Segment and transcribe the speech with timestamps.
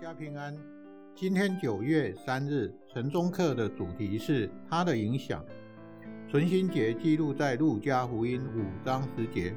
[0.00, 0.54] 家平安。
[1.14, 5.42] 今天九月三日，晨钟课的主题是他的影响。
[6.28, 9.54] 存心节记录在路加福音五章十节。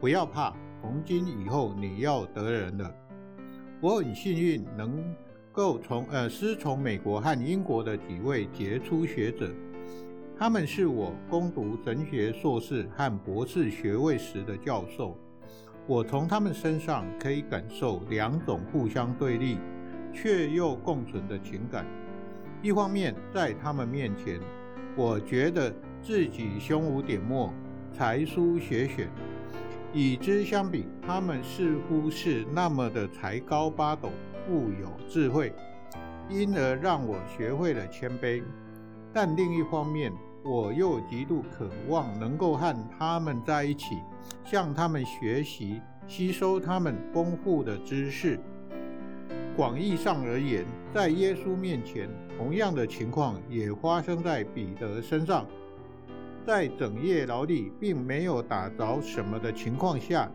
[0.00, 2.94] 不要怕，从今以后你要得人了。
[3.80, 5.04] 我很幸运能
[5.52, 9.50] 够从呃师从美国和英国的几位杰出学者，
[10.38, 15.18] 他们是我攻读神学硕士和博士学位时的教授。
[15.88, 19.58] 我从他们身上可以感受两种互相对立
[20.12, 21.86] 却又共存的情感。
[22.60, 24.38] 一方面，在他们面前，
[24.94, 27.50] 我觉得自己胸无点墨、
[27.90, 29.06] 才疏学浅；
[29.94, 34.10] 与之相比，他们似乎是那么的才高八斗、
[34.46, 35.54] 富有智慧，
[36.28, 38.42] 因而让我学会了谦卑。
[39.10, 40.12] 但另一方面，
[40.44, 43.96] 我又极度渴望能够和他们在一起，
[44.44, 48.38] 向他们学习，吸收他们丰富的知识。
[49.56, 55.44] 广义上而言，在耶稣面前，同样的情况也发生在彼得身上。
[56.46, 60.30] 在整夜劳力并没有打着什么的情况下，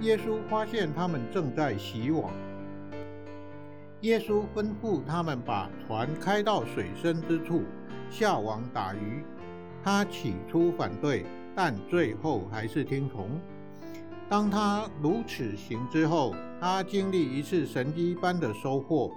[0.00, 2.30] 耶稣发现他们正在洗网。
[4.00, 7.62] 耶稣吩咐他们把船开到水深之处。
[8.10, 9.22] 下网打鱼，
[9.84, 13.30] 他起初反对，但最后还是听从。
[14.28, 19.10] 当他如此行之后，他经历一次神迹般的收获。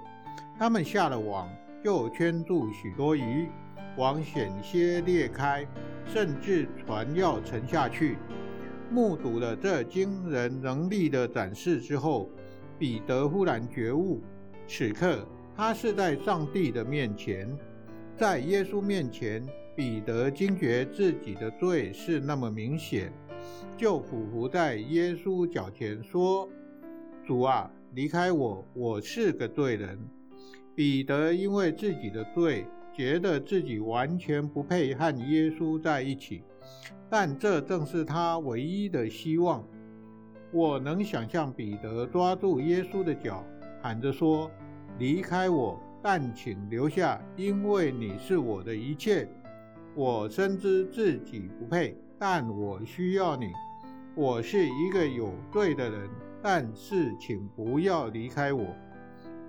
[0.58, 1.50] 他们下了网，
[1.84, 3.50] 就圈住许多鱼，
[3.98, 5.68] 网险些裂开，
[6.06, 8.18] 甚至船要沉下去。
[8.92, 12.30] 目睹了这惊人能力的展示之后，
[12.78, 14.22] 彼得忽然觉悟：
[14.68, 17.50] 此刻他是在上帝的面前。
[18.16, 19.44] 在耶稣面前，
[19.76, 23.12] 彼得惊觉自己的罪是那么明显，
[23.76, 26.48] 就俯伏在耶稣脚前说
[27.26, 29.98] ：“主啊，离开我，我是个罪人。”
[30.76, 36.44] 彼得因为自己的罪，觉得自己完全不配和耶稣在一起，
[37.10, 39.68] 但这正是他唯一的希望。
[40.52, 43.44] 我能想象彼得抓住耶稣的脚，
[43.82, 44.50] 喊着说
[45.00, 49.26] ：“离开我！”但请留下，因为你是我的一切。
[49.96, 53.48] 我深知自己不配，但我需要你。
[54.14, 56.10] 我是一个有罪的人，
[56.42, 58.66] 但是请不要离开我。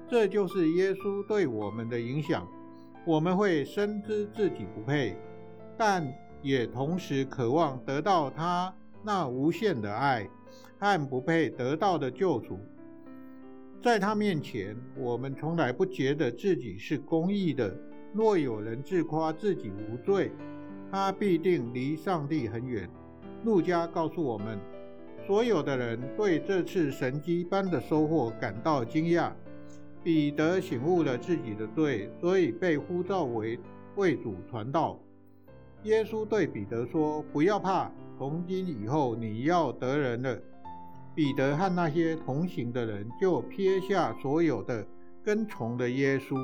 [0.06, 2.46] 这就是耶稣对我们的影响。
[3.04, 5.16] 我们会深知自己不配，
[5.76, 6.06] 但
[6.40, 8.72] 也同时渴望得到他
[9.02, 10.28] 那无限的爱
[10.78, 12.60] 和不配得到的救赎。
[13.84, 17.70] 在他面前，我们从来不觉得自己是公义的。
[18.14, 20.32] 若有人自夸自己无罪，
[20.90, 22.88] 他必定离上帝很远。
[23.44, 24.58] 路加告诉我们，
[25.26, 29.30] 所有的人对这次神迹般的收获感到惊讶。
[30.02, 33.60] 彼得醒悟了自己的罪，所以被呼召为
[33.96, 34.98] 为主传道。
[35.82, 40.40] 耶稣对彼得说：“不要怕，从今以后你要得人了。”
[41.14, 44.84] 彼得和那些同行的人就撇下所有的，
[45.22, 46.36] 跟从了耶稣。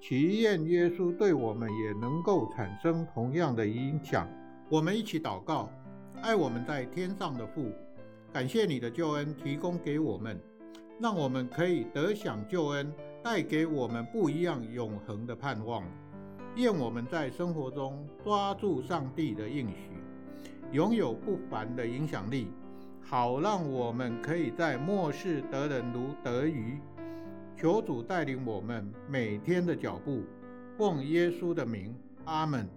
[0.00, 4.26] 祈愿耶稣对我们也能够产生同样的影响。
[4.70, 5.70] 我们一起祷告：
[6.22, 7.72] 爱我们在天上的父，
[8.32, 10.40] 感谢你的救恩提供给我们，
[10.98, 12.90] 让我们可以得享救恩，
[13.22, 15.82] 带给我们不一样永恒的盼望。
[16.54, 19.90] 愿我们在生活中抓住上帝的应许，
[20.72, 22.48] 拥有不凡的影响力。
[23.08, 26.76] 好，让我们可以在末世得人如得鱼。
[27.56, 30.24] 求主带领我们每天的脚步，
[30.76, 31.94] 奉耶稣的名，
[32.24, 32.68] 阿门。